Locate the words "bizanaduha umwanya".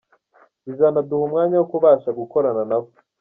0.65-1.55